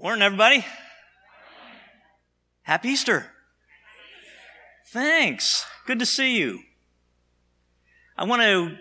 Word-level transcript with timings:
Morning, 0.00 0.22
everybody. 0.22 0.64
Happy 2.62 2.90
Easter. 2.90 3.26
Thanks. 4.86 5.66
Good 5.88 5.98
to 5.98 6.06
see 6.06 6.38
you. 6.38 6.60
I 8.16 8.22
want 8.22 8.42
to 8.42 8.76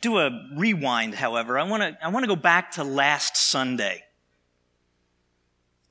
do 0.00 0.18
a 0.18 0.30
rewind, 0.56 1.14
however. 1.14 1.60
I 1.60 1.62
want 1.62 1.84
to, 1.84 1.96
I 2.04 2.08
want 2.08 2.24
to 2.24 2.26
go 2.26 2.34
back 2.34 2.72
to 2.72 2.82
last 2.82 3.36
Sunday. 3.36 4.02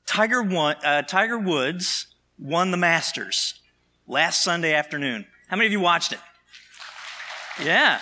Tiger, 0.04 0.42
won, 0.42 0.76
uh, 0.84 1.00
Tiger 1.00 1.38
Woods 1.38 2.08
won 2.38 2.70
the 2.70 2.76
Masters 2.76 3.54
last 4.06 4.44
Sunday 4.44 4.74
afternoon. 4.74 5.26
How 5.48 5.56
many 5.56 5.64
of 5.64 5.72
you 5.72 5.80
watched 5.80 6.12
it? 6.12 6.20
Yeah. 7.64 8.00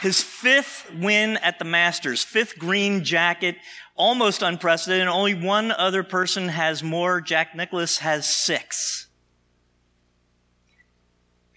His 0.00 0.22
fifth 0.22 0.92
win 0.94 1.38
at 1.38 1.58
the 1.58 1.64
Masters, 1.64 2.22
fifth 2.22 2.56
green 2.56 3.02
jacket, 3.02 3.56
almost 3.98 4.40
unprecedented. 4.40 5.08
Only 5.08 5.34
one 5.34 5.70
other 5.72 6.02
person 6.02 6.48
has 6.48 6.82
more. 6.82 7.20
Jack 7.20 7.54
Nicklaus 7.54 7.98
has 7.98 8.26
six. 8.26 9.08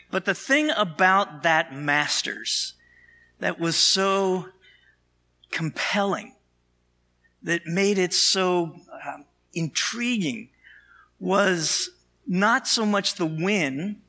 But 0.09 0.25
the 0.25 0.33
thing 0.33 0.69
about 0.71 1.43
that 1.43 1.73
Masters 1.73 2.73
that 3.39 3.59
was 3.59 3.77
so 3.77 4.49
compelling, 5.51 6.35
that 7.43 7.65
made 7.65 7.97
it 7.97 8.13
so 8.13 8.75
uh, 8.91 9.17
intriguing, 9.53 10.49
was 11.19 11.91
not 12.27 12.67
so 12.67 12.85
much 12.85 13.15
the 13.15 13.25
win, 13.25 14.01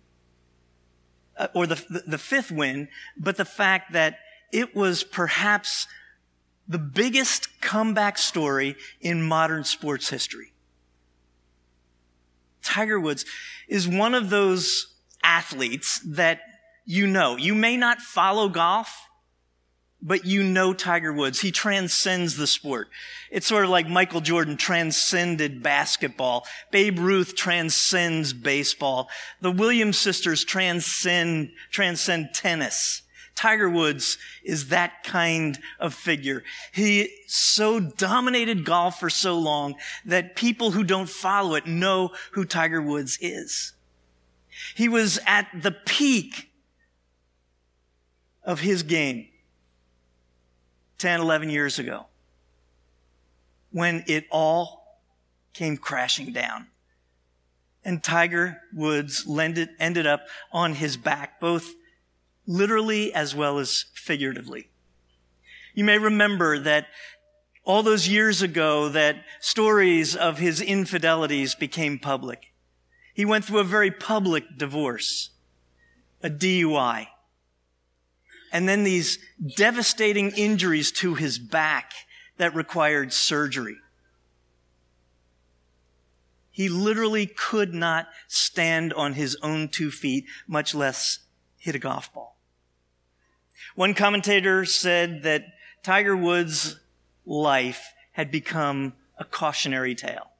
uh, 1.36 1.48
or 1.54 1.66
the, 1.66 1.76
the, 1.88 2.02
the 2.06 2.18
fifth 2.18 2.50
win, 2.50 2.88
but 3.16 3.36
the 3.36 3.44
fact 3.44 3.92
that 3.92 4.18
it 4.52 4.74
was 4.74 5.02
perhaps 5.02 5.86
the 6.68 6.78
biggest 6.78 7.60
comeback 7.60 8.18
story 8.18 8.76
in 9.00 9.22
modern 9.22 9.64
sports 9.64 10.08
history. 10.08 10.52
Tiger 12.62 12.98
Woods 12.98 13.24
is 13.68 13.88
one 13.88 14.14
of 14.14 14.30
those 14.30 14.94
athletes 15.22 16.00
that 16.06 16.40
you 16.84 17.06
know. 17.06 17.36
You 17.36 17.54
may 17.54 17.76
not 17.76 17.98
follow 18.00 18.48
golf, 18.48 19.08
but 20.00 20.24
you 20.24 20.42
know 20.42 20.74
Tiger 20.74 21.12
Woods. 21.12 21.40
He 21.40 21.52
transcends 21.52 22.36
the 22.36 22.46
sport. 22.46 22.88
It's 23.30 23.46
sort 23.46 23.64
of 23.64 23.70
like 23.70 23.88
Michael 23.88 24.20
Jordan 24.20 24.56
transcended 24.56 25.62
basketball. 25.62 26.46
Babe 26.72 26.98
Ruth 26.98 27.36
transcends 27.36 28.32
baseball. 28.32 29.08
The 29.40 29.52
Williams 29.52 29.98
sisters 29.98 30.44
transcend, 30.44 31.52
transcend 31.70 32.30
tennis. 32.34 33.01
Tiger 33.34 33.68
Woods 33.68 34.18
is 34.44 34.68
that 34.68 35.04
kind 35.04 35.58
of 35.80 35.94
figure. 35.94 36.44
He 36.72 37.08
so 37.26 37.80
dominated 37.80 38.64
golf 38.64 39.00
for 39.00 39.10
so 39.10 39.38
long 39.38 39.74
that 40.04 40.36
people 40.36 40.72
who 40.72 40.84
don't 40.84 41.08
follow 41.08 41.54
it 41.54 41.66
know 41.66 42.12
who 42.32 42.44
Tiger 42.44 42.80
Woods 42.80 43.18
is. 43.20 43.72
He 44.74 44.88
was 44.88 45.18
at 45.26 45.48
the 45.60 45.72
peak 45.72 46.50
of 48.44 48.60
his 48.60 48.82
game 48.82 49.28
10, 50.98 51.20
11 51.20 51.50
years 51.50 51.78
ago 51.78 52.06
when 53.70 54.04
it 54.06 54.26
all 54.30 55.00
came 55.52 55.76
crashing 55.76 56.32
down. 56.32 56.66
And 57.84 58.02
Tiger 58.02 58.60
Woods 58.72 59.26
ended, 59.28 60.06
up 60.06 60.26
on 60.52 60.74
his 60.74 60.96
back, 60.96 61.40
both 61.40 61.74
literally 62.46 63.12
as 63.12 63.34
well 63.34 63.58
as 63.58 63.86
figuratively. 63.94 64.68
You 65.74 65.84
may 65.84 65.98
remember 65.98 66.58
that 66.58 66.86
all 67.64 67.82
those 67.82 68.08
years 68.08 68.42
ago 68.42 68.88
that 68.88 69.24
stories 69.40 70.16
of 70.16 70.38
his 70.38 70.60
infidelities 70.60 71.54
became 71.54 71.98
public. 71.98 72.52
He 73.14 73.24
went 73.24 73.44
through 73.44 73.60
a 73.60 73.64
very 73.64 73.90
public 73.90 74.44
divorce, 74.56 75.30
a 76.22 76.30
DUI, 76.30 77.08
and 78.52 78.68
then 78.68 78.84
these 78.84 79.18
devastating 79.56 80.30
injuries 80.32 80.90
to 80.92 81.14
his 81.14 81.38
back 81.38 81.92
that 82.36 82.54
required 82.54 83.12
surgery. 83.12 83.76
He 86.50 86.68
literally 86.68 87.26
could 87.26 87.72
not 87.72 88.08
stand 88.28 88.92
on 88.92 89.14
his 89.14 89.38
own 89.42 89.68
two 89.68 89.90
feet, 89.90 90.26
much 90.46 90.74
less 90.74 91.20
hit 91.56 91.74
a 91.74 91.78
golf 91.78 92.12
ball. 92.12 92.31
One 93.74 93.94
commentator 93.94 94.64
said 94.64 95.22
that 95.22 95.46
Tiger 95.82 96.16
Woods' 96.16 96.78
life 97.24 97.92
had 98.12 98.30
become 98.30 98.94
a 99.18 99.24
cautionary 99.24 99.94
tale. 99.94 100.30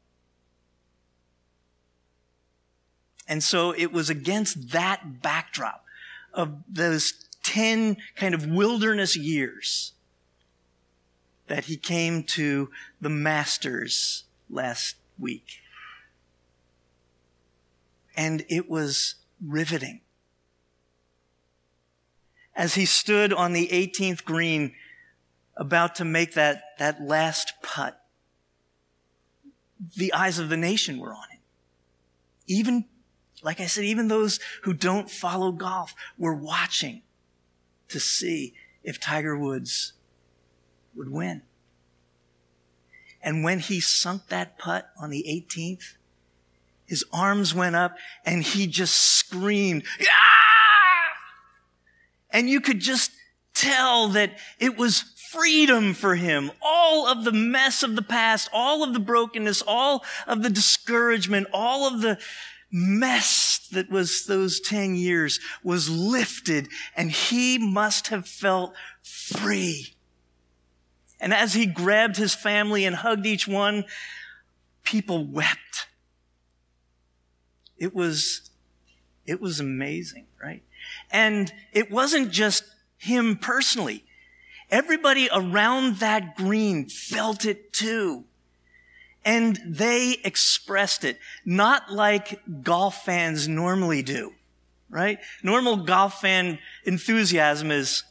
And 3.26 3.42
so 3.42 3.72
it 3.72 3.92
was 3.92 4.10
against 4.10 4.70
that 4.72 5.22
backdrop 5.22 5.84
of 6.34 6.62
those 6.68 7.26
10 7.42 7.96
kind 8.16 8.34
of 8.34 8.46
wilderness 8.46 9.16
years 9.16 9.92
that 11.46 11.64
he 11.64 11.76
came 11.76 12.24
to 12.24 12.70
the 13.00 13.08
Masters 13.08 14.24
last 14.50 14.96
week. 15.18 15.60
And 18.16 18.44
it 18.48 18.68
was 18.68 19.14
riveting 19.44 20.02
as 22.54 22.74
he 22.74 22.84
stood 22.84 23.32
on 23.32 23.52
the 23.52 23.68
18th 23.68 24.24
green 24.24 24.74
about 25.56 25.94
to 25.96 26.04
make 26.04 26.34
that, 26.34 26.62
that 26.78 27.02
last 27.02 27.54
putt, 27.62 28.00
the 29.96 30.12
eyes 30.12 30.38
of 30.38 30.48
the 30.48 30.56
nation 30.56 30.98
were 30.98 31.12
on 31.12 31.30
him. 31.30 31.40
Even, 32.46 32.84
like 33.42 33.60
I 33.60 33.66
said, 33.66 33.84
even 33.84 34.08
those 34.08 34.38
who 34.62 34.72
don't 34.72 35.10
follow 35.10 35.52
golf 35.52 35.94
were 36.18 36.34
watching 36.34 37.02
to 37.88 38.00
see 38.00 38.54
if 38.82 39.00
Tiger 39.00 39.36
Woods 39.36 39.92
would 40.94 41.10
win. 41.10 41.42
And 43.22 43.44
when 43.44 43.60
he 43.60 43.80
sunk 43.80 44.28
that 44.28 44.58
putt 44.58 44.90
on 44.98 45.10
the 45.10 45.24
18th, 45.28 45.94
his 46.84 47.04
arms 47.12 47.54
went 47.54 47.76
up 47.76 47.96
and 48.26 48.42
he 48.42 48.66
just 48.66 48.96
screamed, 48.96 49.84
yeah! 50.00 50.08
And 52.32 52.48
you 52.48 52.60
could 52.60 52.80
just 52.80 53.12
tell 53.54 54.08
that 54.08 54.38
it 54.58 54.76
was 54.76 55.04
freedom 55.30 55.94
for 55.94 56.14
him. 56.14 56.50
All 56.60 57.06
of 57.06 57.24
the 57.24 57.32
mess 57.32 57.82
of 57.82 57.96
the 57.96 58.02
past, 58.02 58.50
all 58.52 58.82
of 58.82 58.92
the 58.92 59.00
brokenness, 59.00 59.62
all 59.66 60.04
of 60.26 60.42
the 60.42 60.50
discouragement, 60.50 61.46
all 61.52 61.86
of 61.86 62.00
the 62.00 62.18
mess 62.70 63.68
that 63.72 63.90
was 63.90 64.26
those 64.26 64.60
10 64.60 64.96
years 64.96 65.40
was 65.62 65.90
lifted 65.90 66.68
and 66.96 67.10
he 67.10 67.58
must 67.58 68.08
have 68.08 68.26
felt 68.26 68.74
free. 69.02 69.94
And 71.20 71.32
as 71.32 71.54
he 71.54 71.66
grabbed 71.66 72.16
his 72.16 72.34
family 72.34 72.84
and 72.84 72.96
hugged 72.96 73.26
each 73.26 73.46
one, 73.46 73.84
people 74.82 75.24
wept. 75.24 75.86
It 77.78 77.94
was, 77.94 78.50
it 79.26 79.40
was 79.40 79.60
amazing? 79.60 80.26
And 81.10 81.52
it 81.72 81.90
wasn't 81.90 82.30
just 82.30 82.64
him 82.98 83.36
personally. 83.36 84.04
Everybody 84.70 85.28
around 85.32 85.96
that 85.96 86.36
green 86.36 86.88
felt 86.88 87.44
it 87.44 87.72
too. 87.72 88.24
And 89.24 89.58
they 89.66 90.16
expressed 90.24 91.04
it, 91.04 91.18
not 91.44 91.92
like 91.92 92.40
golf 92.62 93.04
fans 93.04 93.46
normally 93.46 94.02
do, 94.02 94.32
right? 94.88 95.18
Normal 95.42 95.76
golf 95.76 96.20
fan 96.20 96.58
enthusiasm 96.84 97.70
is, 97.70 98.02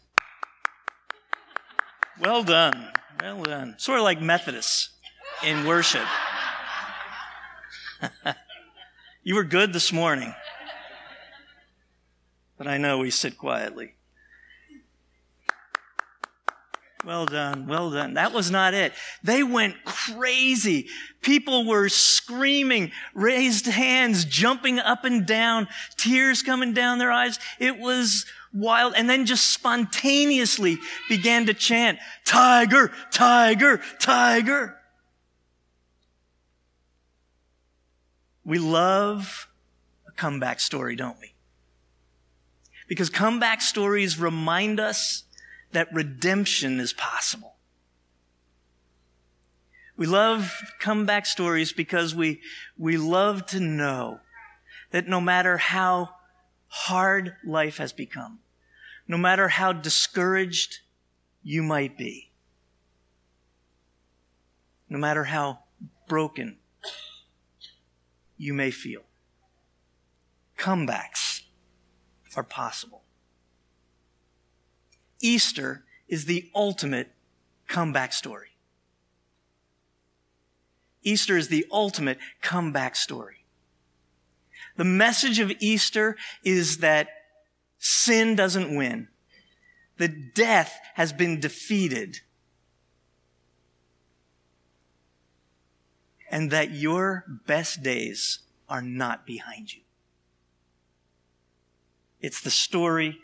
well 2.19 2.43
done, 2.43 2.93
well 3.21 3.43
done. 3.43 3.75
Sort 3.77 3.97
of 3.97 4.03
like 4.03 4.21
Methodists 4.21 4.89
in 5.43 5.65
worship. 5.65 6.05
you 9.23 9.35
were 9.35 9.43
good 9.43 9.73
this 9.73 9.91
morning 9.91 10.33
but 12.61 12.69
I 12.69 12.77
know 12.77 12.99
we 12.99 13.09
sit 13.09 13.39
quietly. 13.39 13.95
Well 17.03 17.25
done, 17.25 17.65
well 17.65 17.89
done. 17.89 18.13
That 18.13 18.33
was 18.33 18.51
not 18.51 18.75
it. 18.75 18.93
They 19.23 19.41
went 19.41 19.83
crazy. 19.83 20.87
People 21.21 21.65
were 21.65 21.89
screaming, 21.89 22.91
raised 23.15 23.65
hands, 23.65 24.25
jumping 24.25 24.77
up 24.77 25.05
and 25.05 25.25
down, 25.25 25.69
tears 25.97 26.43
coming 26.43 26.71
down 26.71 26.99
their 26.99 27.11
eyes. 27.11 27.39
It 27.57 27.79
was 27.79 28.27
wild. 28.53 28.93
And 28.95 29.09
then 29.09 29.25
just 29.25 29.51
spontaneously 29.51 30.77
began 31.09 31.47
to 31.47 31.55
chant, 31.55 31.97
Tiger, 32.25 32.91
Tiger, 33.09 33.81
Tiger. 33.99 34.77
We 38.45 38.59
love 38.59 39.47
a 40.07 40.11
comeback 40.11 40.59
story, 40.59 40.95
don't 40.95 41.19
we? 41.19 41.30
Because 42.91 43.09
comeback 43.09 43.61
stories 43.61 44.19
remind 44.19 44.77
us 44.77 45.23
that 45.71 45.87
redemption 45.93 46.77
is 46.81 46.91
possible. 46.91 47.55
We 49.95 50.07
love 50.07 50.53
comeback 50.81 51.25
stories 51.25 51.71
because 51.71 52.13
we, 52.13 52.41
we 52.77 52.97
love 52.97 53.45
to 53.45 53.61
know 53.61 54.19
that 54.89 55.07
no 55.07 55.21
matter 55.21 55.55
how 55.55 56.09
hard 56.67 57.37
life 57.45 57.77
has 57.77 57.93
become, 57.93 58.39
no 59.07 59.15
matter 59.15 59.47
how 59.47 59.71
discouraged 59.71 60.79
you 61.41 61.63
might 61.63 61.97
be, 61.97 62.29
no 64.89 64.97
matter 64.97 65.23
how 65.23 65.59
broken 66.09 66.57
you 68.37 68.53
may 68.53 68.69
feel, 68.69 69.03
comebacks 70.57 71.30
are 72.35 72.43
possible. 72.43 73.03
Easter 75.21 75.83
is 76.07 76.25
the 76.25 76.49
ultimate 76.55 77.11
comeback 77.67 78.13
story. 78.13 78.49
Easter 81.03 81.37
is 81.37 81.47
the 81.47 81.65
ultimate 81.71 82.19
comeback 82.41 82.95
story. 82.95 83.45
The 84.77 84.83
message 84.83 85.39
of 85.39 85.51
Easter 85.59 86.17
is 86.43 86.77
that 86.77 87.07
sin 87.77 88.35
doesn't 88.35 88.75
win. 88.75 89.07
That 89.97 90.33
death 90.33 90.77
has 90.95 91.13
been 91.13 91.39
defeated. 91.39 92.21
And 96.29 96.51
that 96.51 96.71
your 96.71 97.25
best 97.45 97.83
days 97.83 98.39
are 98.69 98.81
not 98.81 99.25
behind 99.25 99.73
you. 99.73 99.81
It's 102.21 102.41
the 102.41 102.51
story 102.51 103.19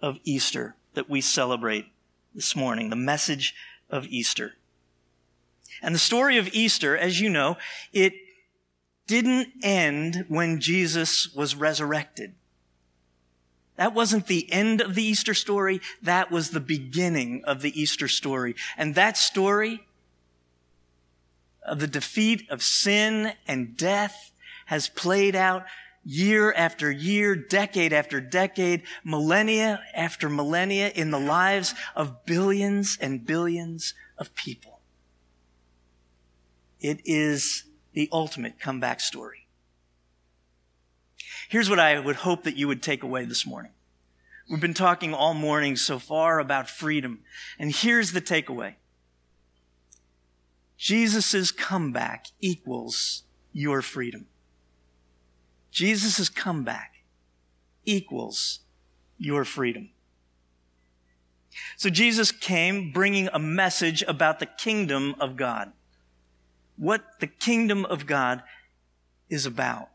of 0.00 0.18
Easter 0.24 0.74
that 0.94 1.08
we 1.08 1.20
celebrate 1.20 1.86
this 2.34 2.56
morning, 2.56 2.90
the 2.90 2.96
message 2.96 3.54
of 3.88 4.06
Easter. 4.06 4.54
And 5.80 5.94
the 5.94 6.00
story 6.00 6.38
of 6.38 6.52
Easter, 6.52 6.96
as 6.96 7.20
you 7.20 7.30
know, 7.30 7.56
it 7.92 8.14
didn't 9.06 9.48
end 9.62 10.24
when 10.28 10.60
Jesus 10.60 11.32
was 11.34 11.54
resurrected. 11.54 12.34
That 13.76 13.94
wasn't 13.94 14.26
the 14.26 14.50
end 14.50 14.80
of 14.80 14.94
the 14.94 15.04
Easter 15.04 15.34
story. 15.34 15.80
That 16.02 16.30
was 16.30 16.50
the 16.50 16.60
beginning 16.60 17.44
of 17.44 17.60
the 17.60 17.80
Easter 17.80 18.08
story. 18.08 18.56
And 18.76 18.94
that 18.94 19.16
story 19.16 19.86
of 21.62 21.78
the 21.78 21.86
defeat 21.86 22.48
of 22.50 22.62
sin 22.62 23.34
and 23.46 23.76
death 23.76 24.32
has 24.66 24.88
played 24.88 25.36
out 25.36 25.64
year 26.06 26.52
after 26.52 26.88
year, 26.88 27.34
decade 27.34 27.92
after 27.92 28.20
decade, 28.20 28.84
millennia 29.04 29.82
after 29.92 30.30
millennia 30.30 30.88
in 30.94 31.10
the 31.10 31.18
lives 31.18 31.74
of 31.96 32.24
billions 32.24 32.96
and 33.00 33.26
billions 33.26 33.92
of 34.16 34.32
people. 34.36 34.78
It 36.80 37.00
is 37.04 37.64
the 37.92 38.08
ultimate 38.12 38.60
comeback 38.60 39.00
story. 39.00 39.48
Here's 41.48 41.68
what 41.68 41.80
I 41.80 41.98
would 41.98 42.16
hope 42.16 42.44
that 42.44 42.56
you 42.56 42.68
would 42.68 42.82
take 42.82 43.02
away 43.02 43.24
this 43.24 43.44
morning. 43.44 43.72
We've 44.48 44.60
been 44.60 44.74
talking 44.74 45.12
all 45.12 45.34
morning 45.34 45.74
so 45.74 45.98
far 45.98 46.38
about 46.38 46.70
freedom. 46.70 47.20
And 47.58 47.72
here's 47.72 48.12
the 48.12 48.20
takeaway. 48.20 48.74
Jesus' 50.76 51.50
comeback 51.50 52.26
equals 52.40 53.24
your 53.52 53.82
freedom. 53.82 54.26
Jesus' 55.76 56.30
comeback 56.30 57.04
equals 57.84 58.60
your 59.18 59.44
freedom. 59.44 59.90
So 61.76 61.90
Jesus 61.90 62.32
came 62.32 62.92
bringing 62.92 63.28
a 63.32 63.38
message 63.38 64.02
about 64.08 64.38
the 64.38 64.46
kingdom 64.46 65.14
of 65.20 65.36
God 65.36 65.72
what 66.76 67.02
the 67.20 67.26
kingdom 67.26 67.84
of 67.84 68.06
God 68.06 68.42
is 69.28 69.46
about. 69.46 69.88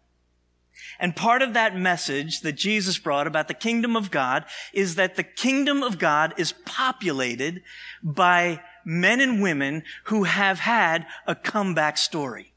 And 0.99 1.15
part 1.15 1.41
of 1.41 1.53
that 1.53 1.75
message 1.75 2.41
that 2.41 2.53
Jesus 2.53 2.97
brought 2.97 3.27
about 3.27 3.47
the 3.47 3.53
kingdom 3.53 3.95
of 3.95 4.09
God 4.09 4.45
is 4.73 4.95
that 4.95 5.15
the 5.15 5.23
kingdom 5.23 5.83
of 5.83 5.99
God 5.99 6.33
is 6.37 6.53
populated 6.65 7.61
by 8.01 8.61
men 8.83 9.21
and 9.21 9.41
women 9.41 9.83
who 10.05 10.23
have 10.23 10.59
had 10.59 11.05
a 11.27 11.35
comeback 11.35 11.97
story. 11.97 12.50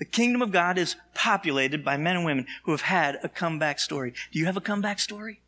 The 0.00 0.06
kingdom 0.06 0.40
of 0.40 0.50
God 0.50 0.78
is 0.78 0.96
populated 1.12 1.84
by 1.84 1.98
men 1.98 2.16
and 2.16 2.24
women 2.24 2.46
who 2.64 2.70
have 2.70 2.80
had 2.80 3.18
a 3.22 3.28
comeback 3.28 3.78
story. 3.78 4.14
Do 4.32 4.38
you 4.38 4.46
have 4.46 4.56
a 4.56 4.60
comeback 4.60 4.98
story? 4.98 5.42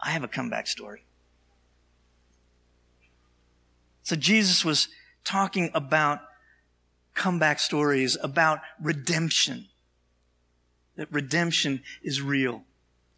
I 0.00 0.10
have 0.10 0.22
a 0.22 0.28
comeback 0.28 0.68
story. 0.68 1.02
So 4.04 4.14
Jesus 4.14 4.64
was 4.64 4.86
talking 5.24 5.72
about 5.74 6.20
comeback 7.14 7.58
stories, 7.58 8.16
about 8.22 8.60
redemption. 8.80 9.66
That 10.94 11.12
redemption 11.12 11.82
is 12.04 12.22
real. 12.22 12.62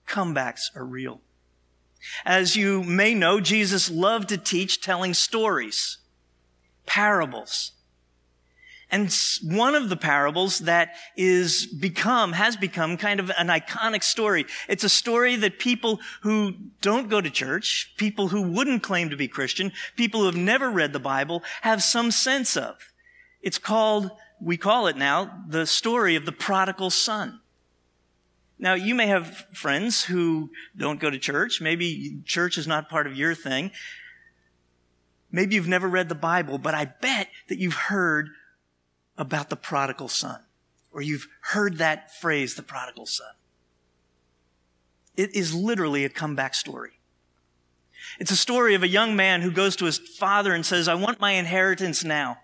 Comebacks 0.09 0.75
are 0.75 0.85
real. 0.85 1.21
As 2.25 2.57
you 2.57 2.83
may 2.83 3.13
know, 3.13 3.39
Jesus 3.39 3.91
loved 3.91 4.31
to 4.31 4.39
teach 4.39 4.81
telling 4.81 5.13
stories, 5.13 5.99
parables. 6.87 7.73
And 8.91 9.15
one 9.43 9.77
of 9.77 9.89
the 9.89 9.97
parables 9.97 10.61
that 10.61 10.95
is 11.17 11.67
become, 11.67 12.33
has 12.33 12.57
become 12.57 12.97
kind 12.97 13.21
of 13.21 13.31
an 13.39 13.47
iconic 13.47 14.03
story. 14.03 14.47
It's 14.69 14.83
a 14.83 14.89
story 14.89 15.37
that 15.37 15.61
people 15.61 16.01
who 16.23 16.55
don't 16.81 17.09
go 17.09 17.21
to 17.21 17.31
church, 17.31 17.95
people 17.97 18.29
who 18.29 18.43
wouldn't 18.43 18.83
claim 18.83 19.11
to 19.11 19.17
be 19.17 19.29
Christian, 19.29 19.71
people 19.97 20.21
who 20.21 20.27
have 20.27 20.37
never 20.37 20.71
read 20.71 20.93
the 20.93 20.99
Bible 20.99 21.45
have 21.63 21.83
some 21.83 22.11
sense 22.11 22.57
of. 22.57 22.77
It's 23.43 23.59
called, 23.59 24.11
we 24.41 24.57
call 24.57 24.89
it 24.89 24.97
now, 24.97 25.45
the 25.47 25.67
story 25.67 26.17
of 26.17 26.27
the 26.27 26.33
prodigal 26.33 26.91
son. 26.91 27.41
Now, 28.59 28.75
you 28.75 28.95
may 28.95 29.07
have 29.07 29.47
friends 29.55 30.05
who 30.05 30.51
don't 30.77 31.01
go 31.01 31.11
to 31.11 31.19
church. 31.19 31.61
Maybe 31.63 32.21
church 32.27 32.59
is 32.59 32.67
not 32.67 32.91
part 32.91 33.07
of 33.07 33.17
your 33.17 33.35
thing. 33.35 33.71
Maybe 35.33 35.55
you've 35.55 35.69
never 35.69 35.89
read 35.89 36.09
the 36.09 36.15
Bible, 36.15 36.59
but 36.59 36.75
I 36.75 36.87
bet 36.87 37.29
that 37.49 37.59
you've 37.59 37.75
heard 37.75 38.31
about 39.21 39.51
the 39.51 39.57
prodigal 39.57 40.09
son, 40.09 40.41
or 40.93 41.03
you've 41.03 41.29
heard 41.41 41.79
that 41.79 42.15
phrase, 42.15 42.55
the 42.55 42.63
prodigal 42.63 43.07
son. 43.07 43.33
It 45.17 45.35
is 45.35 45.55
literally 45.55 46.05
a 46.05 46.09
comeback 46.09 46.55
story. 46.55 47.01
It's 48.19 48.31
a 48.31 48.37
story 48.37 48.75
of 48.75 48.83
a 48.83 48.89
young 48.89 49.15
man 49.17 49.43
who 49.43 49.51
goes 49.51 49.77
to 49.77 49.85
his 49.85 49.99
father 49.99 50.53
and 50.53 50.65
says, 50.65 50.89
I 50.89 50.95
want 50.95 51.21
my 51.21 51.33
inheritance 51.33 52.03
now. 52.03 52.39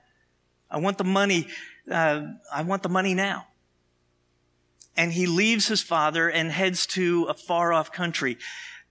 I 0.70 0.78
want 0.78 0.98
the 0.98 1.04
money. 1.04 1.48
Uh, 1.90 2.22
I 2.52 2.62
want 2.62 2.82
the 2.82 2.88
money 2.88 3.14
now. 3.14 3.46
And 4.96 5.12
he 5.12 5.26
leaves 5.26 5.68
his 5.68 5.82
father 5.82 6.28
and 6.30 6.50
heads 6.50 6.86
to 6.88 7.24
a 7.24 7.34
far 7.34 7.72
off 7.72 7.92
country. 7.92 8.38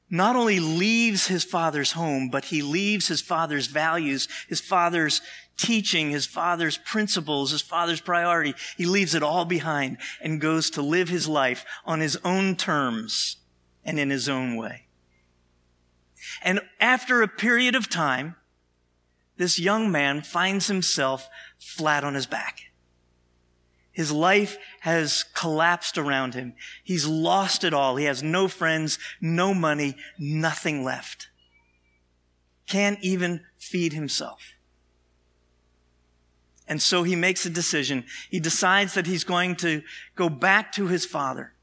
Not 0.10 0.36
only 0.36 0.60
leaves 0.60 1.28
his 1.28 1.44
father's 1.44 1.94
home, 1.94 2.30
but 2.30 2.46
he 2.46 2.62
leaves 2.62 3.08
his 3.08 3.22
father's 3.22 3.68
values, 3.68 4.28
his 4.48 4.62
father's 4.62 5.22
teaching, 5.58 6.12
his 6.12 6.26
father's 6.26 6.78
principles, 6.78 7.52
his 7.52 7.62
father's 7.62 8.02
priority. 8.02 8.54
He 8.78 8.86
leaves 8.86 9.16
it 9.16 9.24
all 9.24 9.46
behind 9.46 9.98
and 10.22 10.42
goes 10.42 10.70
to 10.72 10.82
live 10.82 11.10
his 11.10 11.28
life 11.28 11.66
on 11.86 12.02
his 12.02 12.18
own 12.24 12.56
terms 12.56 13.38
and 13.84 14.00
in 14.00 14.10
his 14.10 14.30
own 14.30 14.56
way. 14.56 14.86
And 16.44 16.62
after 16.80 17.22
a 17.22 17.28
period 17.28 17.76
of 17.76 17.90
time, 17.90 18.36
this 19.38 19.60
young 19.60 19.92
man 19.92 20.22
finds 20.22 20.68
himself 20.68 21.28
flat 21.60 22.04
on 22.04 22.14
his 22.14 22.26
back. 22.26 22.62
His 23.96 24.12
life 24.12 24.58
has 24.82 25.24
collapsed 25.34 25.98
around 25.98 26.34
him. 26.34 26.54
He's 26.84 27.08
lost 27.08 27.64
it 27.64 27.74
all. 27.74 27.96
He 27.96 28.04
has 28.04 28.22
no 28.22 28.50
friends, 28.50 29.00
no 29.22 29.54
money, 29.54 29.96
nothing 30.20 30.84
left. 30.84 31.30
Can't 32.68 33.00
even 33.02 33.46
feed 33.58 33.94
himself. 33.94 34.52
And 36.68 36.82
so 36.82 37.04
he 37.04 37.16
makes 37.16 37.46
a 37.46 37.50
decision. 37.50 38.04
He 38.30 38.42
decides 38.42 38.96
that 38.96 39.08
he's 39.08 39.24
going 39.24 39.56
to 39.58 39.82
go 40.16 40.28
back 40.28 40.74
to 40.74 40.88
his 40.88 41.06
father. 41.06 41.54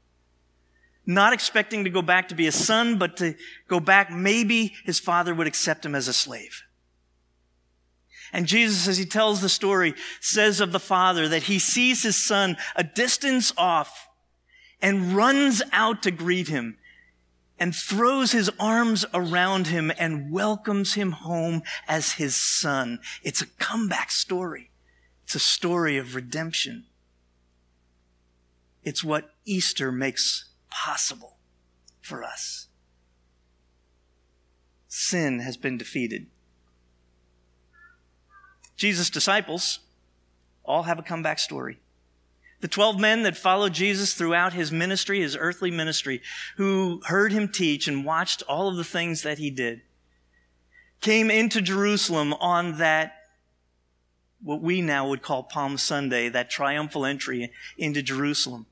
Not 1.05 1.33
expecting 1.33 1.83
to 1.83 1.91
go 1.91 2.01
back 2.01 2.29
to 2.29 2.35
be 2.35 2.47
a 2.47 2.51
son, 2.51 2.97
but 2.97 3.17
to 3.17 3.35
go 3.67 3.79
back, 3.79 4.09
maybe 4.09 4.73
his 4.85 4.99
father 4.99 5.35
would 5.35 5.45
accept 5.45 5.85
him 5.85 5.93
as 5.93 6.07
a 6.07 6.13
slave. 6.13 6.63
And 8.33 8.47
Jesus, 8.47 8.87
as 8.87 8.97
he 8.97 9.05
tells 9.05 9.41
the 9.41 9.47
story, 9.47 9.93
says 10.19 10.59
of 10.59 10.71
the 10.71 10.79
father 10.79 11.27
that 11.29 11.43
he 11.43 11.59
sees 11.59 12.01
his 12.01 12.15
son 12.15 12.57
a 12.75 12.83
distance 12.83 13.53
off 13.55 14.07
and 14.81 15.15
runs 15.15 15.61
out 15.71 16.01
to 16.03 16.11
greet 16.11 16.47
him 16.47 16.77
and 17.59 17.75
throws 17.75 18.31
his 18.31 18.49
arms 18.59 19.05
around 19.13 19.67
him 19.67 19.91
and 19.99 20.31
welcomes 20.31 20.95
him 20.95 21.11
home 21.11 21.61
as 21.87 22.13
his 22.13 22.35
son. 22.35 22.99
It's 23.21 23.43
a 23.43 23.47
comeback 23.59 24.11
story. 24.11 24.71
It's 25.23 25.35
a 25.35 25.39
story 25.39 25.97
of 25.97 26.15
redemption. 26.15 26.85
It's 28.83 29.03
what 29.03 29.29
Easter 29.45 29.91
makes 29.91 30.49
possible 30.71 31.37
for 32.01 32.23
us. 32.23 32.67
Sin 34.87 35.39
has 35.39 35.55
been 35.55 35.77
defeated. 35.77 36.27
Jesus' 38.83 39.09
disciples 39.09 39.79
all 40.65 40.83
have 40.83 40.99
a 40.99 41.03
comeback 41.03 41.39
story. 41.39 41.79
The 42.59 42.67
12 42.67 42.99
men 42.99 43.23
that 43.23 43.37
followed 43.37 43.71
Jesus 43.71 44.13
throughout 44.13 44.51
his 44.51 44.73
ministry, 44.73 45.21
his 45.21 45.37
earthly 45.37 45.71
ministry, 45.71 46.21
who 46.57 46.99
heard 47.05 47.31
him 47.31 47.47
teach 47.47 47.87
and 47.87 48.03
watched 48.03 48.43
all 48.43 48.67
of 48.67 48.75
the 48.75 48.83
things 48.83 49.21
that 49.21 49.37
he 49.37 49.49
did, 49.49 49.83
came 50.99 51.31
into 51.31 51.61
Jerusalem 51.61 52.33
on 52.33 52.77
that, 52.79 53.13
what 54.41 54.59
we 54.59 54.81
now 54.81 55.07
would 55.07 55.21
call 55.21 55.43
Palm 55.43 55.77
Sunday, 55.77 56.27
that 56.27 56.49
triumphal 56.49 57.05
entry 57.05 57.53
into 57.77 58.01
Jerusalem. 58.01 58.65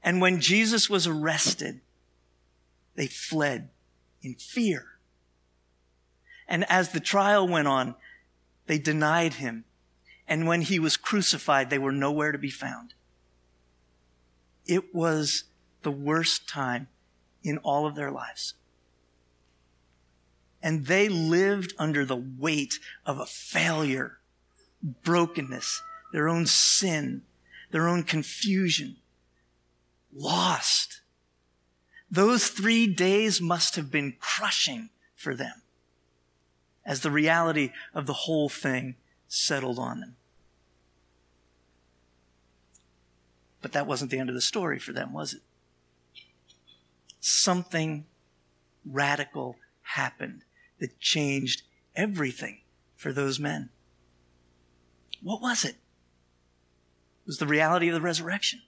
And 0.00 0.20
when 0.20 0.40
Jesus 0.40 0.88
was 0.88 1.08
arrested, 1.08 1.80
they 2.94 3.08
fled 3.08 3.70
in 4.22 4.36
fear. 4.36 4.84
And 6.46 6.64
as 6.70 6.90
the 6.90 7.00
trial 7.00 7.48
went 7.48 7.66
on, 7.66 7.96
they 8.66 8.78
denied 8.78 9.34
him. 9.34 9.64
And 10.26 10.46
when 10.46 10.62
he 10.62 10.78
was 10.78 10.96
crucified, 10.96 11.70
they 11.70 11.78
were 11.78 11.92
nowhere 11.92 12.32
to 12.32 12.38
be 12.38 12.50
found. 12.50 12.94
It 14.66 14.94
was 14.94 15.44
the 15.82 15.90
worst 15.90 16.48
time 16.48 16.88
in 17.42 17.58
all 17.58 17.86
of 17.86 17.94
their 17.94 18.10
lives. 18.10 18.54
And 20.62 20.86
they 20.86 21.10
lived 21.10 21.74
under 21.78 22.06
the 22.06 22.16
weight 22.16 22.78
of 23.04 23.18
a 23.18 23.26
failure, 23.26 24.18
brokenness, 24.82 25.82
their 26.12 26.26
own 26.26 26.46
sin, 26.46 27.22
their 27.70 27.86
own 27.86 28.02
confusion, 28.02 28.96
lost. 30.14 31.02
Those 32.10 32.48
three 32.48 32.86
days 32.86 33.42
must 33.42 33.76
have 33.76 33.90
been 33.90 34.14
crushing 34.18 34.88
for 35.14 35.34
them 35.34 35.63
as 36.84 37.00
the 37.00 37.10
reality 37.10 37.72
of 37.94 38.06
the 38.06 38.12
whole 38.12 38.48
thing 38.48 38.96
settled 39.28 39.78
on 39.78 40.00
them. 40.00 40.16
But 43.62 43.72
that 43.72 43.86
wasn't 43.86 44.10
the 44.10 44.18
end 44.18 44.28
of 44.28 44.34
the 44.34 44.40
story 44.40 44.78
for 44.78 44.92
them, 44.92 45.12
was 45.12 45.34
it? 45.34 45.40
Something 47.20 48.04
radical 48.84 49.56
happened 49.82 50.42
that 50.80 51.00
changed 51.00 51.62
everything 51.96 52.60
for 52.94 53.12
those 53.12 53.40
men. 53.40 53.70
What 55.22 55.40
was 55.40 55.64
it? 55.64 55.76
It 55.76 57.26
was 57.26 57.38
the 57.38 57.46
reality 57.46 57.88
of 57.88 57.94
the 57.94 58.02
resurrection 58.02 58.60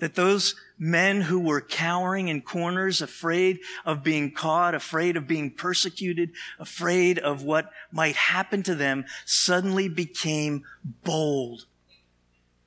that 0.00 0.14
those 0.14 0.54
men 0.78 1.20
who 1.20 1.38
were 1.38 1.60
cowering 1.60 2.28
in 2.28 2.40
corners, 2.40 3.00
afraid 3.00 3.60
of 3.84 4.02
being 4.02 4.32
caught, 4.32 4.74
afraid 4.74 5.16
of 5.16 5.26
being 5.26 5.50
persecuted, 5.50 6.32
afraid 6.58 7.18
of 7.18 7.42
what 7.42 7.70
might 7.92 8.16
happen 8.16 8.62
to 8.64 8.74
them, 8.74 9.04
suddenly 9.24 9.88
became 9.88 10.64
bold 11.04 11.66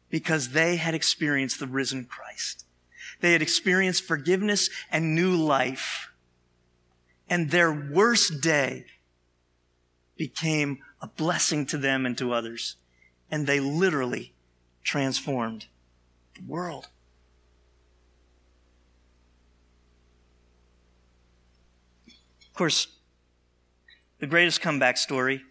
because 0.09 0.49
they 0.49 0.75
had 0.75 0.93
experienced 0.93 1.59
the 1.59 1.67
risen 1.67 2.05
Christ. 2.05 2.65
They 3.19 3.33
had 3.33 3.41
experienced 3.41 4.03
forgiveness 4.03 4.69
and 4.91 5.15
new 5.15 5.35
life. 5.35 6.11
And 7.29 7.49
their 7.49 7.71
worst 7.71 8.41
day 8.41 8.85
became 10.17 10.79
a 11.01 11.07
blessing 11.07 11.65
to 11.67 11.77
them 11.77 12.05
and 12.05 12.17
to 12.19 12.33
others. 12.33 12.75
And 13.31 13.47
they 13.47 13.59
literally 13.59 14.33
transformed 14.83 15.65
the 16.35 16.43
world. 16.45 16.89
Of 22.53 22.57
course, 22.57 22.85
the 24.19 24.27
greatest 24.27 24.61
comeback 24.61 24.97
story 24.97 25.41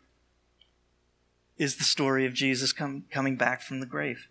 is 1.59 1.75
the 1.75 1.83
story 1.83 2.27
of 2.27 2.33
Jesus 2.33 2.73
coming 2.73 3.35
back 3.35 3.61
from 3.61 3.81
the 3.81 3.87
grave. 3.87 4.29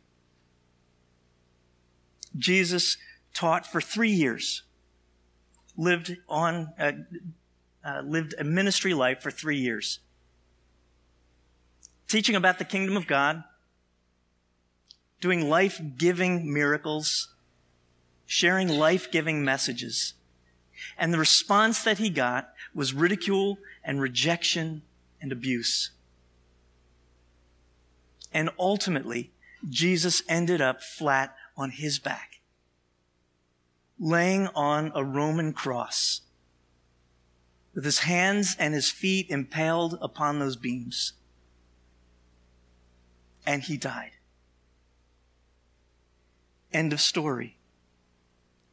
Jesus 2.37 2.95
taught 3.33 3.67
for 3.67 3.81
three 3.81 4.11
years, 4.11 4.63
lived 5.75 6.15
on, 6.29 6.71
uh, 6.79 6.93
uh, 7.83 8.03
lived 8.05 8.35
a 8.39 8.45
ministry 8.45 8.93
life 8.93 9.19
for 9.19 9.31
three 9.31 9.57
years, 9.57 9.99
teaching 12.07 12.37
about 12.37 12.57
the 12.57 12.63
kingdom 12.63 12.95
of 12.95 13.05
God, 13.05 13.43
doing 15.19 15.49
life-giving 15.49 16.53
miracles, 16.53 17.35
sharing 18.25 18.69
life-giving 18.69 19.43
messages. 19.43 20.13
And 20.97 21.13
the 21.13 21.17
response 21.17 21.83
that 21.83 21.97
he 21.97 22.09
got 22.09 22.53
was 22.73 22.93
ridicule 22.93 23.57
and 23.83 24.01
rejection 24.01 24.81
and 25.21 25.31
abuse. 25.31 25.91
And 28.33 28.49
ultimately, 28.57 29.31
Jesus 29.69 30.23
ended 30.27 30.61
up 30.61 30.81
flat 30.81 31.35
on 31.57 31.71
his 31.71 31.99
back, 31.99 32.41
laying 33.99 34.47
on 34.55 34.91
a 34.95 35.03
Roman 35.03 35.53
cross 35.53 36.21
with 37.73 37.85
his 37.85 37.99
hands 37.99 38.55
and 38.59 38.73
his 38.73 38.89
feet 38.89 39.29
impaled 39.29 39.97
upon 40.01 40.39
those 40.39 40.55
beams. 40.55 41.13
And 43.45 43.63
he 43.63 43.77
died. 43.77 44.11
End 46.73 46.93
of 46.93 47.01
story. 47.01 47.57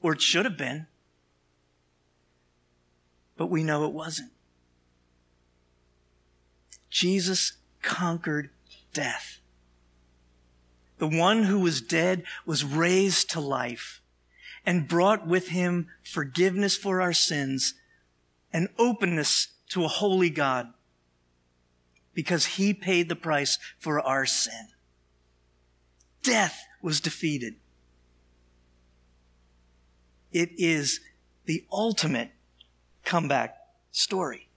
Or 0.03 0.13
it 0.13 0.23
should 0.23 0.45
have 0.45 0.57
been 0.57 0.87
but 3.39 3.47
we 3.47 3.63
know 3.65 3.87
it 3.87 3.95
wasn't. 3.95 4.33
Jesus 6.91 7.55
conquered 7.81 8.51
death. 8.93 9.41
The 10.99 11.07
one 11.07 11.45
who 11.45 11.61
was 11.61 11.81
dead 11.81 12.25
was 12.45 12.65
raised 12.65 13.31
to 13.31 13.41
life 13.41 14.03
and 14.67 14.89
brought 14.89 15.27
with 15.27 15.49
him 15.49 15.87
forgiveness 16.03 16.77
for 16.77 17.01
our 17.01 17.13
sins 17.13 17.75
and 18.53 18.69
openness 18.77 19.49
to 19.71 19.85
a 19.85 19.89
holy 19.89 20.31
God 20.31 20.73
because 22.15 22.47
he 22.47 22.75
paid 22.75 23.09
the 23.09 23.15
price 23.15 23.59
for 23.79 24.01
our 24.01 24.27
sin. 24.27 24.69
Death 26.25 26.59
was 26.83 27.01
defeated. 27.01 27.55
It 30.33 30.51
is 30.59 31.01
the 31.45 31.65
ultimate 31.71 32.33
comeback 33.09 33.57
story. 33.91 34.49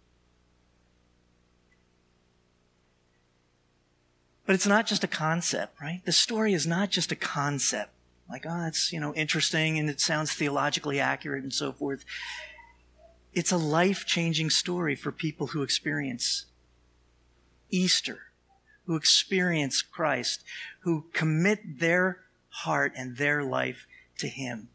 But 4.46 4.56
it's 4.56 4.68
not 4.68 4.86
just 4.86 5.06
a 5.06 5.08
concept, 5.08 5.80
right? 5.82 6.02
The 6.04 6.12
story 6.12 6.54
is 6.54 6.68
not 6.68 6.90
just 6.90 7.14
a 7.14 7.16
concept. 7.16 7.92
Like, 8.30 8.46
oh, 8.46 8.64
that's, 8.64 8.92
you 8.92 9.00
know, 9.00 9.14
interesting 9.14 9.80
and 9.80 9.90
it 9.90 10.02
sounds 10.02 10.34
theologically 10.34 11.00
accurate 11.00 11.44
and 11.44 11.54
so 11.54 11.72
forth. 11.72 12.04
It's 13.34 13.54
a 13.54 13.58
life 13.58 14.06
changing 14.06 14.50
story 14.50 14.96
for 14.96 15.14
people 15.14 15.48
who 15.48 15.64
experience 15.64 16.48
Easter, 17.70 18.20
who 18.86 18.98
experience 18.98 19.82
Christ, 19.82 20.44
who 20.82 21.06
commit 21.14 21.80
their 21.80 22.20
heart 22.50 22.92
and 22.98 23.16
their 23.16 23.44
life 23.44 23.88
to 24.18 24.28
Him. 24.28 24.68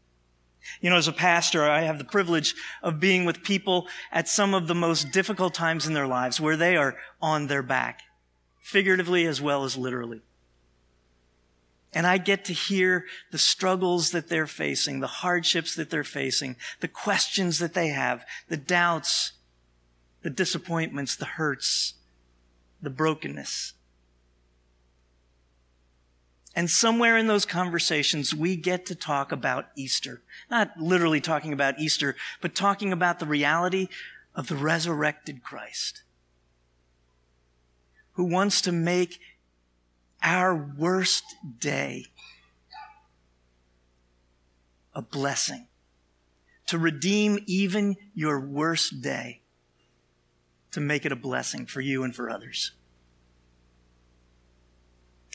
You 0.81 0.89
know, 0.89 0.97
as 0.97 1.07
a 1.07 1.13
pastor, 1.13 1.67
I 1.67 1.81
have 1.81 1.97
the 1.97 2.03
privilege 2.03 2.55
of 2.83 2.99
being 2.99 3.25
with 3.25 3.43
people 3.43 3.87
at 4.11 4.27
some 4.27 4.53
of 4.53 4.67
the 4.67 4.75
most 4.75 5.11
difficult 5.11 5.53
times 5.53 5.87
in 5.87 5.93
their 5.93 6.07
lives 6.07 6.39
where 6.39 6.57
they 6.57 6.75
are 6.77 6.95
on 7.21 7.47
their 7.47 7.63
back, 7.63 8.01
figuratively 8.59 9.25
as 9.25 9.41
well 9.41 9.63
as 9.63 9.77
literally. 9.77 10.21
And 11.93 12.05
I 12.05 12.17
get 12.17 12.45
to 12.45 12.53
hear 12.53 13.05
the 13.31 13.37
struggles 13.37 14.11
that 14.11 14.27
they're 14.27 14.47
facing, 14.47 14.99
the 14.99 15.07
hardships 15.07 15.73
that 15.75 15.89
they're 15.89 16.03
facing, 16.03 16.57
the 16.79 16.87
questions 16.87 17.59
that 17.59 17.73
they 17.73 17.87
have, 17.87 18.25
the 18.49 18.57
doubts, 18.57 19.33
the 20.21 20.29
disappointments, 20.29 21.15
the 21.15 21.25
hurts, 21.25 21.93
the 22.81 22.89
brokenness. 22.89 23.73
And 26.57 26.71
somewhere 26.71 27.15
in 27.17 27.27
those 27.27 27.45
conversations, 27.45 28.33
we 28.33 28.55
get 28.55 28.87
to 28.87 28.95
talk 28.95 29.31
about 29.31 29.67
Easter. 29.75 30.23
Not 30.49 30.71
literally 30.75 31.21
talking 31.21 31.53
about 31.53 31.79
Easter, 31.79 32.15
but 32.41 32.55
talking 32.55 32.91
about 32.91 33.19
the 33.19 33.27
reality 33.27 33.89
of 34.33 34.47
the 34.47 34.55
resurrected 34.55 35.43
Christ, 35.43 36.01
who 38.13 38.23
wants 38.23 38.59
to 38.61 38.71
make 38.71 39.19
our 40.23 40.55
worst 40.55 41.23
day 41.59 42.07
a 44.95 45.03
blessing, 45.03 45.67
to 46.65 46.79
redeem 46.79 47.37
even 47.45 47.97
your 48.15 48.39
worst 48.39 48.99
day, 49.03 49.41
to 50.71 50.79
make 50.79 51.05
it 51.05 51.11
a 51.11 51.15
blessing 51.15 51.67
for 51.67 51.81
you 51.81 52.03
and 52.03 52.15
for 52.15 52.31
others. 52.31 52.71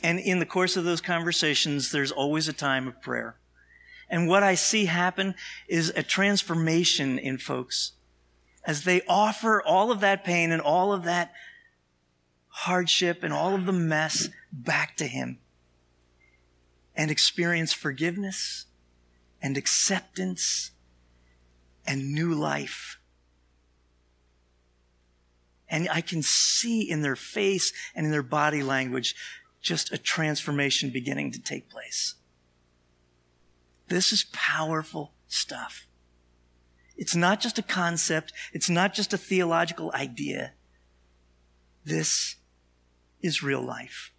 And 0.02 0.18
in 0.18 0.38
the 0.38 0.46
course 0.46 0.76
of 0.76 0.84
those 0.84 1.00
conversations, 1.00 1.92
there's 1.92 2.12
always 2.12 2.48
a 2.48 2.52
time 2.52 2.88
of 2.88 3.00
prayer. 3.00 3.36
And 4.08 4.28
what 4.28 4.42
I 4.42 4.54
see 4.54 4.86
happen 4.86 5.34
is 5.68 5.90
a 5.94 6.02
transformation 6.02 7.18
in 7.18 7.38
folks 7.38 7.92
as 8.64 8.84
they 8.84 9.02
offer 9.08 9.62
all 9.62 9.90
of 9.90 10.00
that 10.00 10.24
pain 10.24 10.52
and 10.52 10.60
all 10.60 10.92
of 10.92 11.04
that 11.04 11.32
hardship 12.48 13.22
and 13.22 13.32
all 13.32 13.54
of 13.54 13.64
the 13.64 13.72
mess 13.72 14.28
back 14.52 14.96
to 14.98 15.06
Him 15.06 15.38
and 16.94 17.10
experience 17.10 17.72
forgiveness 17.72 18.66
and 19.40 19.56
acceptance 19.56 20.72
and 21.86 22.12
new 22.12 22.34
life. 22.34 22.98
And 25.68 25.88
I 25.90 26.02
can 26.02 26.22
see 26.22 26.82
in 26.82 27.00
their 27.00 27.16
face 27.16 27.72
and 27.94 28.04
in 28.04 28.12
their 28.12 28.22
body 28.22 28.62
language 28.62 29.14
just 29.62 29.92
a 29.92 29.98
transformation 29.98 30.90
beginning 30.90 31.30
to 31.30 31.40
take 31.40 31.70
place. 31.70 32.16
This 33.88 34.12
is 34.12 34.26
powerful 34.32 35.12
stuff. 35.28 35.86
It's 36.96 37.16
not 37.16 37.40
just 37.40 37.58
a 37.58 37.62
concept. 37.62 38.32
It's 38.52 38.68
not 38.68 38.92
just 38.92 39.12
a 39.12 39.18
theological 39.18 39.92
idea. 39.94 40.52
This 41.84 42.36
is 43.22 43.42
real 43.42 43.62
life. 43.62 44.12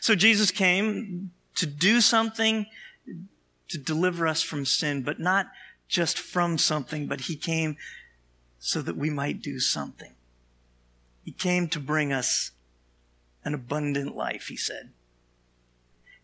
So 0.00 0.14
Jesus 0.14 0.50
came 0.50 1.30
to 1.54 1.66
do 1.66 2.00
something 2.00 2.66
to 3.68 3.78
deliver 3.78 4.26
us 4.26 4.42
from 4.42 4.64
sin, 4.64 5.02
but 5.02 5.20
not 5.20 5.46
just 5.88 6.18
from 6.18 6.58
something, 6.58 7.06
but 7.06 7.22
he 7.22 7.36
came 7.36 7.76
so 8.58 8.82
that 8.82 8.96
we 8.96 9.10
might 9.10 9.42
do 9.42 9.58
something. 9.58 10.12
He 11.24 11.32
came 11.32 11.68
to 11.68 11.80
bring 11.80 12.12
us 12.12 12.52
an 13.44 13.54
abundant 13.54 14.16
life, 14.16 14.48
he 14.48 14.56
said. 14.56 14.90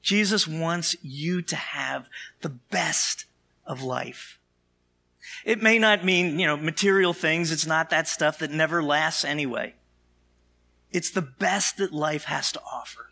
Jesus 0.02 0.46
wants 0.46 0.96
you 1.02 1.42
to 1.42 1.56
have 1.56 2.08
the 2.40 2.48
best 2.48 3.24
of 3.66 3.82
life. 3.82 4.38
It 5.44 5.62
may 5.62 5.78
not 5.78 6.04
mean, 6.04 6.38
you 6.38 6.46
know, 6.46 6.56
material 6.56 7.12
things. 7.12 7.52
It's 7.52 7.66
not 7.66 7.90
that 7.90 8.08
stuff 8.08 8.38
that 8.38 8.50
never 8.50 8.82
lasts 8.82 9.24
anyway. 9.24 9.74
It's 10.90 11.10
the 11.10 11.22
best 11.22 11.76
that 11.76 11.92
life 11.92 12.24
has 12.24 12.52
to 12.52 12.60
offer. 12.60 13.10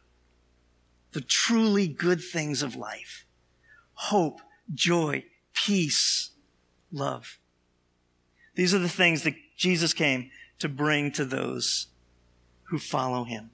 The 1.13 1.21
truly 1.21 1.87
good 1.89 2.23
things 2.23 2.63
of 2.63 2.75
life. 2.75 3.27
Hope, 3.95 4.41
joy, 4.73 5.25
peace, 5.53 6.31
love. 6.91 7.39
These 8.55 8.75
are 8.75 8.79
the 8.79 8.89
things 8.89 9.23
that 9.25 9.35
Jesus 9.57 9.93
came 9.93 10.31
to 10.59 10.69
bring 10.69 11.11
to 11.13 11.25
those 11.25 11.89
who 12.65 12.79
follow 12.79 13.25
him. 13.25 13.51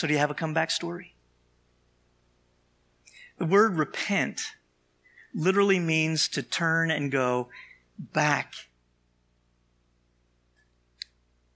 So, 0.00 0.06
do 0.06 0.14
you 0.14 0.18
have 0.18 0.30
a 0.30 0.34
comeback 0.34 0.70
story? 0.70 1.12
The 3.36 3.44
word 3.44 3.76
repent 3.76 4.40
literally 5.34 5.78
means 5.78 6.26
to 6.28 6.42
turn 6.42 6.90
and 6.90 7.12
go 7.12 7.50
back. 7.98 8.54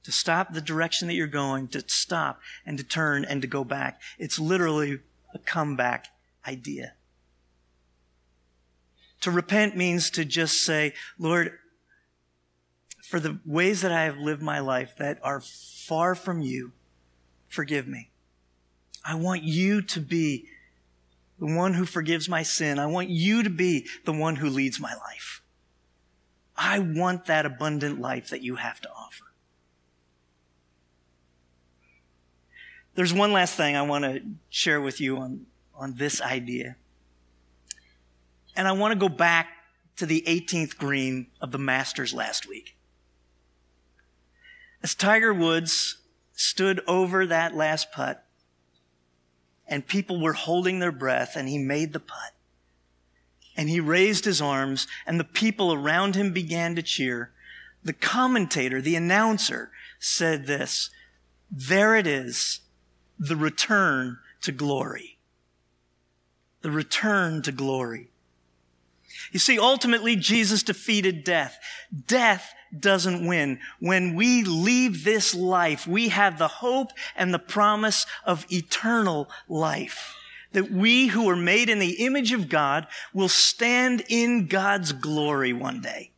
To 0.03 0.13
stop 0.13 0.53
the 0.53 0.61
direction 0.61 1.09
that 1.09 1.15
you're 1.15 1.27
going, 1.27 1.69
to 1.69 1.83
stop 1.87 2.39
and 2.67 2.77
to 2.77 2.85
turn 2.85 3.25
and 3.25 3.41
to 3.41 3.49
go 3.49 3.65
back. 3.65 4.03
It's 4.19 4.39
literally 4.39 4.99
a 5.33 5.39
comeback 5.39 6.09
idea. 6.47 6.93
To 9.23 9.31
repent 9.31 9.75
means 9.75 10.11
to 10.11 10.23
just 10.27 10.67
say, 10.67 10.93
Lord, 11.19 11.59
for 13.03 13.19
the 13.19 13.39
ways 13.47 13.81
that 13.81 13.91
I 13.91 14.05
have 14.05 14.19
lived 14.19 14.43
my 14.43 14.59
life 14.59 14.97
that 14.99 15.19
are 15.23 15.41
far 15.41 16.15
from 16.15 16.43
you, 16.43 16.73
forgive 17.49 17.89
me. 17.89 18.11
I 19.05 19.17
want 19.17 19.43
you 19.43 19.83
to 19.83 20.01
be 20.01 20.47
the 21.39 21.55
one 21.55 21.75
who 21.75 21.85
forgives 21.85 22.29
my 22.29 22.43
sin. 22.43 22.79
I 22.79 22.87
want 22.87 23.11
you 23.11 23.43
to 23.43 23.51
be 23.51 23.87
the 24.05 24.13
one 24.13 24.37
who 24.37 24.49
leads 24.49 24.81
my 24.81 24.95
life. 24.95 25.43
I 26.57 26.79
want 26.79 27.27
that 27.27 27.45
abundant 27.45 28.01
life 28.01 28.31
that 28.31 28.43
you 28.43 28.57
have 28.57 28.81
to 28.81 28.89
offer. 28.91 29.25
There's 32.95 33.13
one 33.13 33.33
last 33.33 33.57
thing 33.57 33.77
I 33.77 33.83
want 33.83 34.05
to 34.05 34.23
share 34.51 34.81
with 34.81 35.01
you 35.01 35.19
on, 35.19 35.47
on 35.75 35.95
this 35.97 36.23
idea. 36.23 36.77
And 38.55 38.69
I 38.69 38.73
want 38.73 38.93
to 38.93 38.99
go 38.99 39.09
back 39.09 39.49
to 39.97 40.07
the 40.07 40.23
18th 40.27 40.79
green 40.79 41.27
of 41.41 41.51
the 41.51 41.59
Masters 41.59 42.15
last 42.15 42.49
week. 42.49 42.77
As 44.83 44.95
Tiger 44.95 45.35
Woods 45.35 45.99
stood 46.35 46.81
over 46.87 47.27
that 47.27 47.55
last 47.55 47.91
putt, 47.91 48.24
and 49.67 49.87
people 49.87 50.21
were 50.21 50.33
holding 50.33 50.79
their 50.79 50.93
breath 50.93 51.37
and 51.37 51.49
he 51.49 51.59
made 51.59 51.93
the 51.93 52.01
putt. 52.01 52.33
And 53.57 53.69
he 53.69 53.81
raised 53.81 54.25
his 54.25 54.41
arms 54.41 54.87
and 55.07 55.19
the 55.19 55.25
people 55.25 55.73
around 55.73 56.17
him 56.17 56.33
began 56.33 56.75
to 56.75 56.83
cheer. 56.83 57.31
The 57.83 57.93
commentator, 57.93 58.81
the 58.81 58.97
announcer 58.97 59.71
said 59.99 60.47
this, 60.47 60.91
there 61.51 61.95
it 61.97 62.07
is, 62.07 62.61
the 63.19 63.37
return 63.37 64.19
to 64.43 64.53
glory. 64.53 65.19
The 66.63 66.71
return 66.71 67.43
to 67.43 67.53
glory. 67.53 68.11
You 69.33 69.39
see, 69.39 69.59
ultimately, 69.59 70.17
Jesus 70.17 70.63
defeated 70.63 71.25
death. 71.25 71.59
Death 72.07 72.53
doesn't 72.81 73.27
win. 73.27 73.59
When 73.81 74.15
we 74.15 74.43
leave 74.45 75.05
this 75.05 75.35
life, 75.35 75.87
we 75.87 76.09
have 76.09 76.39
the 76.39 76.49
hope 76.49 76.91
and 77.17 77.33
the 77.33 77.39
promise 77.39 78.07
of 78.25 78.47
eternal 78.51 79.29
life. 79.49 80.17
That 80.53 80.71
we 80.71 81.09
who 81.09 81.29
are 81.29 81.37
made 81.37 81.69
in 81.69 81.79
the 81.79 82.05
image 82.05 82.33
of 82.33 82.49
God 82.49 82.87
will 83.13 83.29
stand 83.29 84.05
in 84.09 84.47
God's 84.47 84.93
glory 84.93 85.53
one 85.53 85.81
day. 85.81 86.13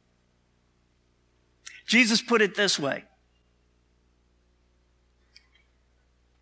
Jesus 1.86 2.20
put 2.20 2.42
it 2.42 2.54
this 2.54 2.78
way. 2.78 3.04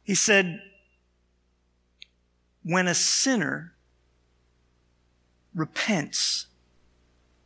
He 0.02 0.14
said, 0.14 0.60
when 2.62 2.88
a 2.88 2.94
sinner 2.94 3.74
repents 5.54 6.46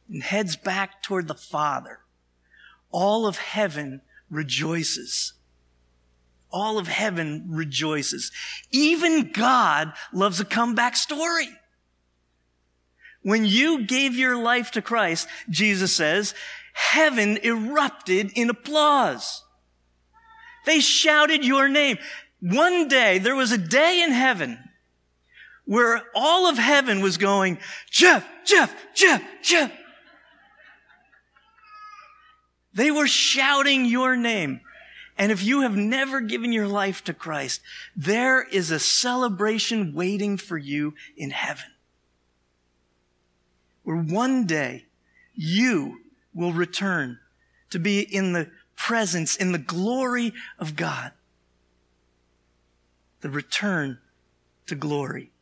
and 0.09 0.23
heads 0.23 0.57
back 0.57 1.03
toward 1.03 1.29
the 1.29 1.35
Father, 1.35 2.01
all 2.91 3.27
of 3.27 3.37
heaven 3.37 4.01
rejoices. 4.31 5.35
All 6.51 6.79
of 6.79 6.89
heaven 6.89 7.47
rejoices. 7.49 8.33
Even 8.71 9.33
God 9.33 9.93
loves 10.13 10.41
a 10.41 10.45
comeback 10.45 10.97
story. 10.97 11.49
When 13.23 13.45
you 13.45 13.85
gave 13.85 14.15
your 14.15 14.37
life 14.37 14.71
to 14.73 14.83
Christ, 14.83 15.29
Jesus 15.51 15.95
says, 15.95 16.35
heaven 16.73 17.39
erupted 17.43 18.33
in 18.35 18.49
applause. 18.49 19.43
They 20.65 20.81
shouted 20.81 21.45
your 21.45 21.69
name. 21.69 21.99
One 22.41 22.89
day, 22.89 23.19
there 23.19 23.35
was 23.35 23.53
a 23.53 23.59
day 23.59 24.03
in 24.03 24.13
heaven 24.13 24.59
where 25.65 26.03
all 26.15 26.49
of 26.49 26.57
heaven 26.57 27.01
was 27.01 27.19
going, 27.19 27.59
Jeff, 27.91 28.27
Jeff, 28.45 28.75
Jeff, 28.95 29.23
Jeff. 29.43 29.73
They 32.79 32.93
were 32.93 33.09
shouting 33.09 33.87
your 33.87 34.15
name. 34.15 34.61
And 35.17 35.33
if 35.33 35.43
you 35.43 35.63
have 35.63 35.75
never 35.75 36.21
given 36.21 36.53
your 36.53 36.69
life 36.69 37.03
to 37.05 37.13
Christ, 37.13 37.61
there 37.97 38.41
is 38.41 38.71
a 38.71 38.79
celebration 38.79 39.97
waiting 39.97 40.37
for 40.37 40.57
you 40.57 40.95
in 41.17 41.31
heaven. 41.31 41.73
Where 43.83 43.97
one 43.97 44.47
day 44.47 44.85
you 45.35 46.03
will 46.33 46.53
return 46.53 47.19
to 47.71 47.81
be 47.81 47.99
in 47.99 48.33
the 48.33 48.49
presence, 48.77 49.35
in 49.35 49.51
the 49.51 49.59
glory 49.59 50.33
of 50.61 50.77
God. 50.77 51.11
The 53.23 53.31
return 53.31 53.99
to 54.69 54.77
glory. 54.77 55.33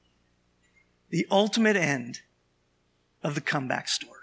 The 1.11 1.27
ultimate 1.31 1.77
end 1.77 2.21
of 3.23 3.35
the 3.35 3.43
comeback 3.43 3.89
story. 3.89 4.16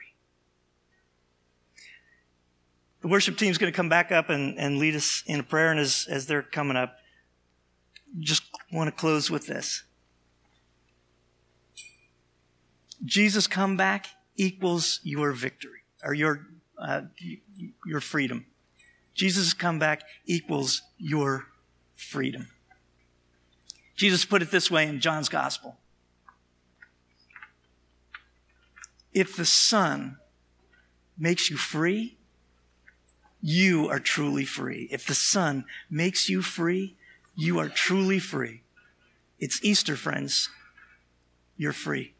The 3.03 3.09
worship 3.09 3.37
team 3.37 3.51
is 3.51 3.57
going 3.57 3.71
to 3.71 3.75
come 3.75 3.89
back 3.89 4.13
up 4.13 4.29
and, 4.29 4.57
and 4.57 4.79
lead 4.79 4.95
us 4.95 5.23
in 5.27 5.41
a 5.41 5.43
prayer. 5.43 5.69
And 5.71 5.79
as, 5.79 6.07
as 6.09 6.25
they're 6.25 6.41
coming 6.41 6.77
up, 6.77 6.95
just 8.21 8.43
want 8.71 8.87
to 8.87 8.95
close 8.95 9.29
with 9.29 9.45
this. 9.45 9.83
Jesus 13.03 13.45
come 13.45 13.75
back 13.75 14.07
equals 14.37 15.01
your 15.03 15.33
victory 15.33 15.81
or 16.01 16.13
your, 16.13 16.47
uh, 16.77 17.01
your 17.85 17.99
freedom. 17.99 18.45
Jesus 19.13 19.53
come 19.53 19.79
back 19.79 20.03
equals 20.25 20.81
your 20.97 21.47
freedom. 21.95 22.47
Jesus 23.97 24.23
put 24.23 24.41
it 24.41 24.49
this 24.49 24.71
way 24.71 24.87
in 24.87 25.01
John's 25.01 25.27
gospel. 25.27 25.75
If 29.11 29.35
the 29.35 29.45
Son 29.45 30.19
makes 31.17 31.49
you 31.49 31.57
free, 31.57 32.17
you 33.45 33.89
are 33.89 33.99
truly 33.99 34.45
free. 34.45 34.87
If 34.89 35.05
the 35.05 35.13
Son 35.13 35.65
makes 35.89 36.29
you 36.29 36.41
free, 36.41 36.95
you 37.35 37.59
are 37.59 37.67
truly 37.67 38.17
free. 38.17 38.61
It's 39.37 39.59
Easter, 39.61 39.97
friends. 39.97 40.49
You're 41.57 41.73
free. 41.73 42.12